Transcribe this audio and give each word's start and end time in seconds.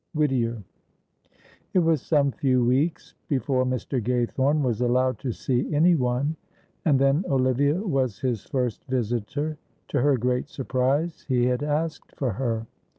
Whittier. 0.15 0.63
It 1.73 1.77
was 1.81 2.01
some 2.01 2.31
few 2.31 2.65
weeks 2.65 3.13
before 3.27 3.65
Mr. 3.67 4.01
Gaythorne 4.03 4.63
was 4.63 4.81
allowed 4.81 5.19
to 5.19 5.31
see 5.31 5.71
any 5.71 5.93
one, 5.93 6.35
and 6.85 6.97
then 6.97 7.23
Olivia 7.29 7.75
was 7.75 8.17
his 8.17 8.43
first 8.45 8.83
visitor. 8.85 9.59
To 9.89 10.01
her 10.01 10.17
great 10.17 10.49
surprise 10.49 11.23
he 11.27 11.45
had 11.45 11.61
asked 11.61 12.15
for 12.15 12.31
her. 12.31 12.65